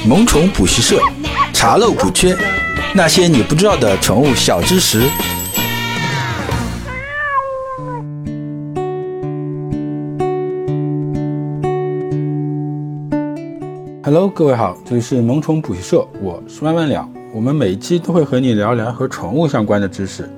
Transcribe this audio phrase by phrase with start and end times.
[0.00, 1.00] 萌宠补习社，
[1.52, 2.36] 查漏补缺，
[2.92, 5.02] 那些你不知道的宠物小知识。
[14.02, 17.08] Hello，各位好，这里是萌宠补习社，我是万万了。
[17.32, 20.28] 我们每一期都会和你聊聊和宠物相关的知识。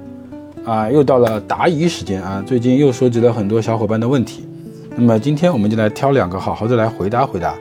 [0.67, 2.43] 啊，又到了答疑时间啊！
[2.47, 4.47] 最近又收集了很多小伙伴的问题，
[4.95, 7.55] 那么今天我们就来挑两个好好的来回答回答。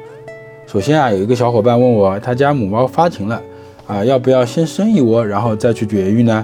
[0.66, 3.40] 首先啊，有一个小伙伴问我，他家母猫发情了，
[3.86, 6.44] 啊，要不要先生一窝，然后再去绝育呢？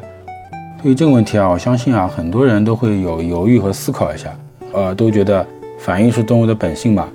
[0.83, 4.29] 对于这个问题啊，我相信啊，很多人都会有犹豫和思考一下，
[4.71, 5.45] 呃，都觉得
[5.79, 7.09] 反应是动物的本性嘛，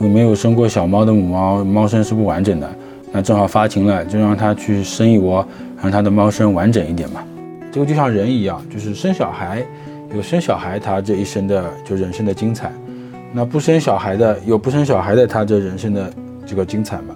[0.00, 2.68] 有没有生过小猫的母猫，猫生是不完整的，
[3.10, 5.46] 那正好发情了，就让它去生一窝，
[5.80, 7.24] 让它的猫生完整一点嘛。
[7.72, 9.64] 这个就像人一样，就是生小孩，
[10.14, 12.70] 有生小孩他这一生的就人生的精彩，
[13.32, 16.12] 那不生小孩的有不生小孩的他这人生的。
[16.48, 17.14] 这个精彩嘛，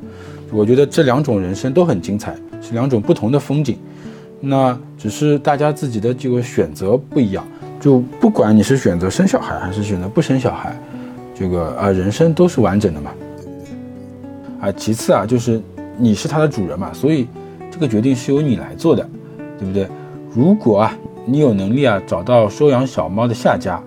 [0.53, 3.79] 我觉得这两种人生都很精彩，是两种不同的风景。
[4.39, 7.43] 那只是大家自己的这个选择不一样，
[7.81, 10.79] 就不管你是选择生小孩还是选择不生小孩，
[11.35, 13.11] 这个啊人生都是完整的嘛。
[14.61, 15.61] 啊，其次啊就是
[15.97, 17.27] 你是他的主人嘛，所以
[17.71, 19.09] 这个决定是由你来做的，
[19.59, 19.89] 对不对？
[20.35, 23.83] 如果啊你有能力啊找到收养小猫的下家，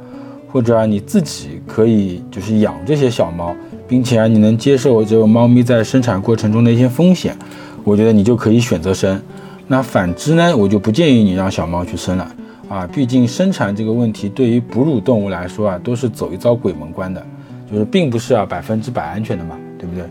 [0.51, 3.55] 或者啊你自己可以就是养这些小猫。
[3.87, 7.35] 并且啊，你能接受这个猫咪在生产过程中的一些风险，
[7.83, 9.21] 我觉得你就可以选择生。
[9.67, 12.35] 那反之呢，我就不建议你让小猫去生了
[12.69, 12.87] 啊。
[12.87, 17.25] 毕竟生产这个问题对于哺乳动物来说啊，都是走一遭鬼门关的，
[17.71, 20.03] 就是并不是啊百分之百安全的嘛，对不对？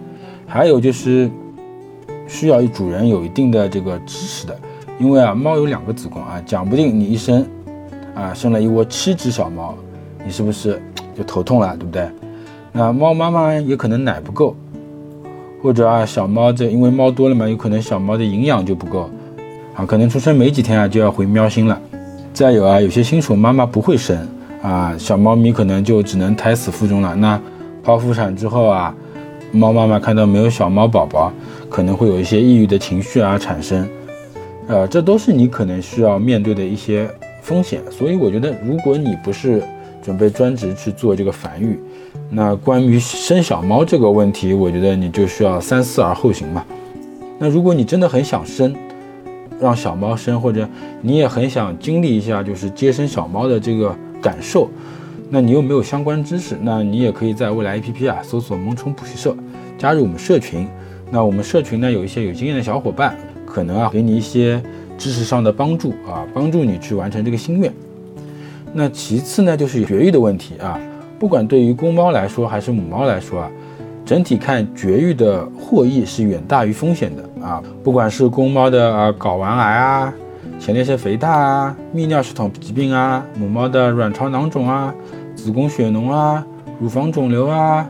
[0.47, 1.31] 还有就是
[2.27, 4.56] 需要主人有一定的这个知识的，
[4.98, 7.47] 因为啊，猫有两个子宫啊，讲不定你一生
[8.14, 9.75] 啊生了一窝七只小猫，
[10.25, 10.81] 你是不是
[11.16, 12.09] 就头痛了，对不对？
[12.77, 14.56] 那猫妈妈也可能奶不够，
[15.62, 19.08] 或者啊小猫这因为猫多了嘛，有可能小猫的营养就不够，
[19.77, 21.81] 啊可能出生没几天啊就要回喵星了。
[22.33, 24.19] 再有啊有些新手妈妈不会生
[24.60, 27.15] 啊，小猫咪可能就只能胎死腹中了。
[27.15, 27.41] 那
[27.84, 28.93] 剖腹产之后啊，
[29.53, 31.32] 猫妈妈看到没有小猫宝宝，
[31.71, 33.88] 可能会有一些抑郁的情绪啊产生，
[34.66, 37.09] 呃这都是你可能需要面对的一些
[37.41, 37.81] 风险。
[37.88, 39.62] 所以我觉得如果你不是
[40.04, 41.78] 准备专职去做这个繁育，
[42.31, 46.62] 那关于生小猫这个问题，我觉得你就需要三思而后行嘛。
[47.38, 48.75] 那如果你真的很想生，
[49.59, 50.69] 让小猫生，或者
[51.00, 54.69] 你也很想经历一下就是接生小猫的这个感受，
[55.31, 59.34] 那你又没有相关知识，那你也可以在未来 APP 啊搜索“萌宠补习社”，
[59.78, 60.69] 加入我们社群。
[61.10, 63.16] 那我们社群呢有一些有经验的小伙伴，
[63.47, 64.62] 可能啊给你一些
[64.98, 67.72] 知识上的帮助啊，帮助你去完成这个心愿。
[68.74, 70.78] 那其次呢就是绝育的问题啊。
[71.18, 73.50] 不管对于公猫来说还是母猫来说啊，
[74.04, 77.62] 整体看绝育的获益是远大于风险的啊。
[77.82, 80.12] 不管是公猫的啊睾丸癌啊、
[80.58, 84.92] 前列腺肥大啊、泌尿系统疾病啊，母猫的卵巢囊肿啊、
[85.34, 86.44] 子宫血脓啊、
[86.80, 87.88] 乳房肿瘤啊、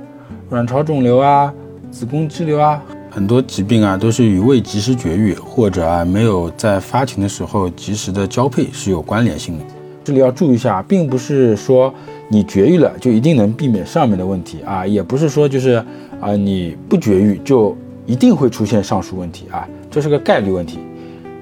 [0.50, 1.52] 卵巢肿瘤啊、
[1.90, 2.80] 子宫肌瘤啊，
[3.10, 9.64] 很多疾病啊都是与未及时绝育或者啊没有在发情的时候及时的交配是有关联性的。
[10.04, 11.92] 这里要注意一下，并不是说。
[12.26, 15.72] 你绝育了就一定能避免上面的问题啊，也不是说就是
[16.20, 17.76] 啊你不绝育就
[18.06, 20.78] 一定会出现上述问题啊，这是个概率问题。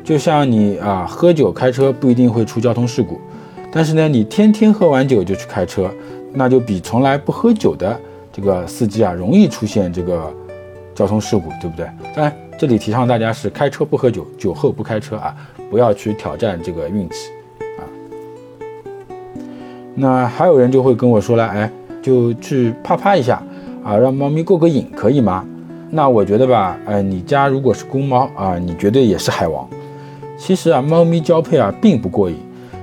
[0.02, 3.18] 就像你啊喝酒开车不一定会出交通事故，
[3.70, 5.88] 但是呢你天天喝完酒就去开车，
[6.32, 7.98] 那就比从来不喝酒的
[8.32, 10.34] 这个司机啊容易出现这个
[10.96, 11.86] 交通事故，对不对？
[12.14, 15.34] 当然这里提倡大家是开车不喝酒，酒后不开车啊，
[15.70, 17.30] 不要去挑战这个运气。
[19.94, 21.70] 那还有人就会跟我说了，哎，
[22.00, 23.42] 就去啪啪一下
[23.84, 25.44] 啊，让猫咪过个瘾，可以吗？
[25.90, 29.68] 那我觉得吧，哎，你家如果是公猫啊，你绝对也是海王。
[30.38, 32.36] 其实啊，猫咪交配啊并不过瘾，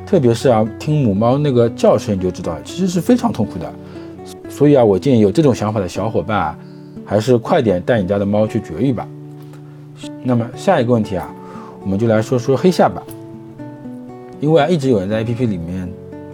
[0.05, 3.71] 特别是啊，听母猫那个叫声你就知道，其实是非常痛苦的。
[4.47, 6.57] 所以啊，我建议有这种想法的小伙伴啊，
[7.03, 9.07] 还是快点带你家的猫去绝育吧。
[10.23, 11.27] 那么下一个问题啊，
[11.83, 13.01] 我们就来说说黑下巴，
[14.39, 15.78] 因为啊，一直有人在 APP 里面。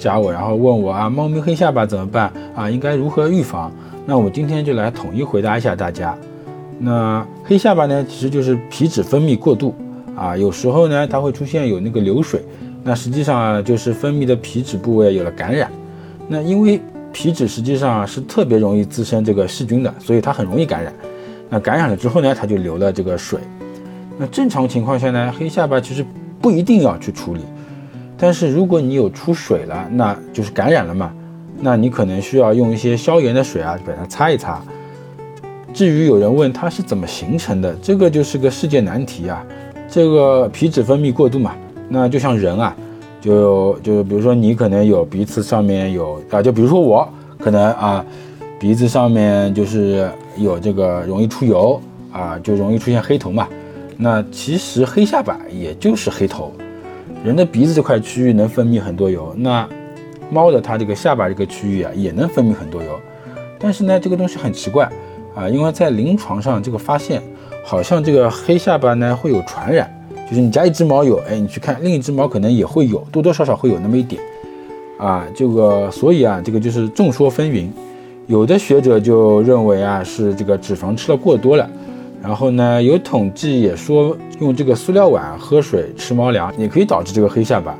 [0.05, 2.69] 加我，然后问我啊，猫咪黑下巴怎么办啊？
[2.69, 3.71] 应该如何预防？
[4.05, 6.15] 那我今天就来统一回答一下大家。
[6.77, 9.73] 那黑下巴呢，其实就是皮脂分泌过度
[10.15, 12.39] 啊，有时候呢它会出现有那个流水，
[12.83, 15.71] 那实际上啊就是分泌的皮脂部位有了感染。
[16.27, 16.79] 那因为
[17.11, 20.93] 皮脂实际上是特别容易滋生这个细菌的，所以它很容易感染。
[21.49, 23.39] 那感染了之后呢，它就流了这个水。
[24.19, 26.05] 那正常情况下呢，黑下巴其实
[26.39, 27.41] 不一定要去处理。
[28.17, 31.11] 但是如果你有出水了，那就是感染了嘛，
[31.59, 34.61] 那你可能需要用一些消炎的水啊，把它擦一擦。
[35.73, 39.45] 至于有人问它是怎么形成的，这个就是个世界难题啊。
[39.89, 41.53] 这个皮脂分泌过度嘛，
[41.89, 42.75] 那就像人啊，
[43.21, 47.07] 就就比如说你可能有鼻子上面有啊，就比如说我
[47.37, 48.05] 可能啊，
[48.59, 51.79] 鼻子上面就是有这个容易出油
[52.11, 53.47] 啊，就容易出现黑头嘛。
[53.97, 56.51] 那其实黑下巴也就是黑头，
[57.25, 59.67] 人的鼻子这块区域能分泌很多油，那
[60.29, 62.99] 猫的它这个下巴这个区域啊也能分泌很多油，
[63.57, 64.87] 但是呢这个东西很奇怪
[65.33, 67.19] 啊，因为在临床上这个发现
[67.63, 69.89] 好像这个黑下巴呢会有传染，
[70.29, 74.21] 就是你家一只猫有，哎你去看另一只猫可能也会有，多多少少会有那么一点
[74.99, 77.67] 啊，这个所以啊这个就是众说纷纭，
[78.27, 81.67] 有的学者就认为啊是这个脂肪吃了过多了。
[82.25, 87.77] 然后呢，有统计也说，用这个塑料碗喝水、吃猫粮也可以导致这个黑下巴。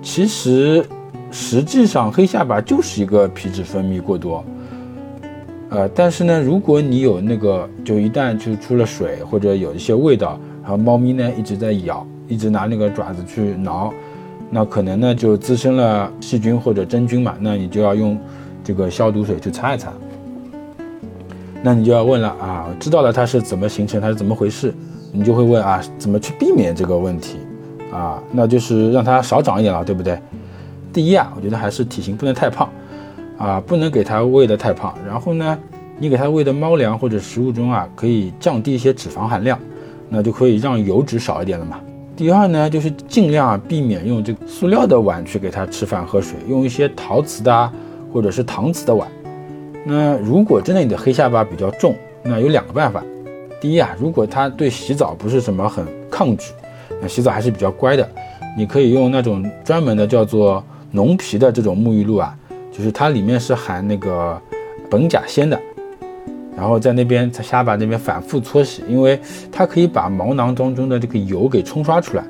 [0.00, 0.86] 其实，
[1.32, 4.44] 实际上黑下巴就是一个皮脂分泌过多。
[5.68, 13.92] 呃，但是呢，如果你有那个，就一旦就出了水或者有一些味道，然后猫咪呢一直在咬，一直拿那个爪子去挠，
[14.48, 18.16] 那可能呢就滋生了细菌或者真菌嘛，那你就要用
[18.62, 19.92] 这个消毒水去擦一擦。
[21.62, 24.74] 那你就要问了啊，知道了它是怎么形成，它是怎么回事，
[25.12, 27.38] 你就会问啊，怎么去避免这个问题
[27.92, 28.20] 啊？
[28.32, 30.18] 那就是让它少长一点了，对不对？
[30.92, 32.68] 第一啊，我觉得还是体型不能太胖
[33.38, 34.92] 啊，不能给它喂的太胖。
[35.06, 35.56] 然后呢，
[35.98, 39.56] 你给它喂的猫粮或者食物中啊，可以降低一些脂肪含量，
[40.08, 41.78] 那就可以让油脂少一点了嘛。
[42.16, 47.72] 第二呢，就是尽量避免用这个塑料的碗去给它吃饭喝水，用一些陶瓷的
[48.12, 49.08] 或者是搪瓷的碗。
[49.84, 53.02] 那如果真的你的黑下巴比较重，那有两个办法。
[53.60, 56.52] 第一啊，如果它对洗澡不是什么很抗拒，
[57.00, 58.08] 那洗澡还是比较乖的，
[58.56, 62.36] 你可以用那种专门的叫做浓皮的这种沐浴露啊，
[62.70, 64.40] 就是它里面是含那个
[64.90, 65.60] 苯甲酰的，
[66.56, 69.18] 然后在那边在下巴那边反复搓洗，因为
[69.50, 72.24] 它可以把毛囊当中的这个油给冲刷出来。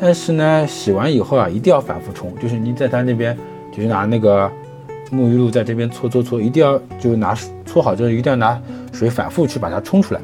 [0.00, 3.36] 但是呢，洗完以后啊，一定要反复冲，就是你在它那边
[3.72, 4.50] 就是拿那个。
[5.10, 7.34] 沐浴露在这边搓搓搓，一定要就拿
[7.64, 8.60] 搓好之后，一定要拿
[8.92, 10.20] 水反复去把它冲出来，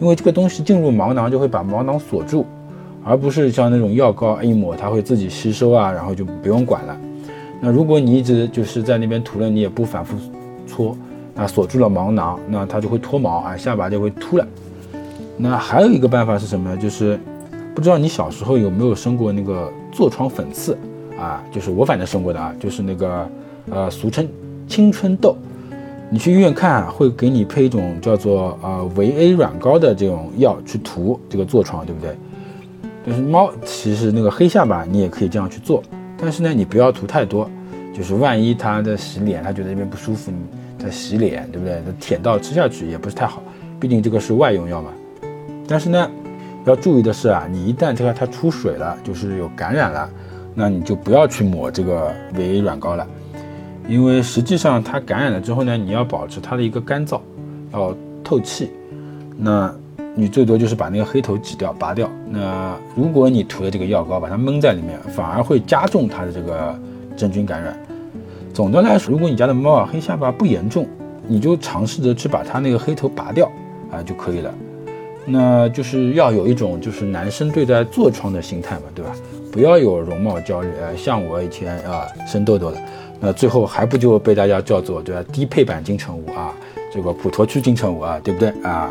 [0.00, 2.46] 因为这个东西进入毛囊就会把毛囊锁住，
[3.04, 6.96] 而不是像那种药膏一抹它会自己吸收啊，然后就不用管了。
[7.60, 10.16] 那如果你一直就是在那边涂了，你也不反复
[10.66, 10.96] 搓，
[11.34, 14.46] 那锁住了毛囊，那它就会脱毛啊，下巴就会秃了。
[15.36, 16.76] 那还有一个办法是什么呢？
[16.76, 17.18] 就是
[17.74, 20.76] 不知道你小时候有没有生过那个痤疮粉刺
[21.18, 21.42] 啊？
[21.52, 23.28] 就是我反正生过的啊，就是那个。
[23.70, 24.28] 呃，俗称
[24.66, 25.36] 青春痘，
[26.10, 32.16] 你去医院看啊，会给你配一种叫做呃维 A 软膏的这种药去涂这个痤疮，对不对？
[33.04, 35.82] 就是猫其实那个黑下巴你也可以这样去做，
[36.16, 37.50] 但是呢，你不要涂太多，
[37.94, 40.38] 就是万一它的洗脸，它觉得那边不舒服，你
[40.78, 41.82] 它洗脸，对不对？
[41.84, 43.42] 它舔到吃下去也不是太好，
[43.80, 44.90] 毕竟这个是外用药嘛。
[45.66, 46.10] 但是呢，
[46.64, 50.10] 要注意的是啊，你一旦这个它出水了，就是有感染了，
[50.54, 53.06] 那你就不要去抹这个维 A 软膏了。
[53.88, 57.20] 因为实际上它感染了之后呢，你要保持它的一个干燥，
[57.72, 58.70] 要透气。
[59.36, 59.74] 那
[60.14, 62.08] 你最多就是把那个黑头挤掉、拔掉。
[62.28, 66.78] 那如果你涂了这个药膏，把它蒙在里面，反而会加重它的这个
[67.16, 67.76] 真菌感染。
[68.54, 70.86] 总的来说，如果你家的猫啊黑下巴不严重，
[71.26, 73.50] 你就尝试着去把它那个黑头拔掉
[73.90, 74.54] 啊就可以了。
[75.24, 79.12] 那就是要有一种就是男生对待痤疮的心态嘛，对吧？
[79.50, 80.68] 不要有容貌焦虑。
[80.80, 82.78] 呃，像我以前啊生痘痘了。
[83.24, 85.24] 那最后还不就被大家叫做对吧？
[85.32, 86.52] 低配版金城武啊，
[86.92, 88.90] 这个普陀区金城武啊，对不对啊？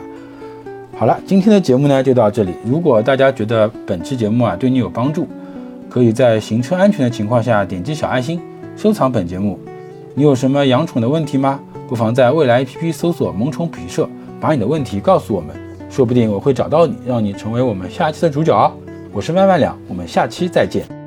[0.97, 2.53] 好了，今天的节目呢就到这里。
[2.63, 5.27] 如果大家觉得本期节目啊对你有帮助，
[5.89, 8.39] 可以在行车安全的情况下点击小爱心
[8.77, 9.59] 收藏本节目。
[10.15, 11.59] 你有什么养宠的问题吗？
[11.89, 14.07] 不妨在未来 APP 搜索“萌宠普社”，
[14.39, 15.53] 把你的问题告诉我们，
[15.89, 18.71] 说不定我会找到你，让你成为我们下期的主角哦。
[19.11, 21.00] 我是万万两，我们下期再见。